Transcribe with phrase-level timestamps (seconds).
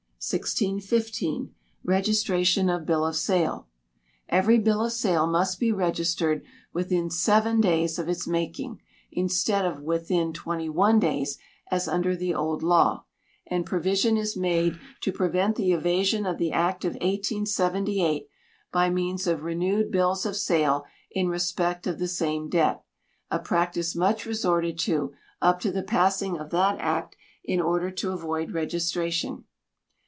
[0.23, 1.49] 1615.
[1.83, 3.67] Registration of Bill of Sale.
[4.29, 8.79] Every bill of sale must be registered within seven days of its making,
[9.11, 11.39] instead of within twenty one days
[11.71, 13.03] as under the old law;
[13.47, 18.27] and provision is made to prevent the evasion of the Act of 1878
[18.71, 22.83] by means of renewed bills of sale in respect of the same debt
[23.31, 28.11] a practice much resorted to up to the passing of that Act in order to
[28.11, 29.45] avoid registration.